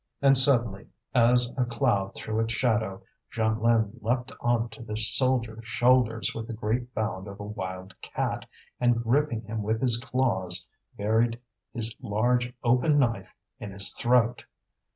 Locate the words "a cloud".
1.57-2.15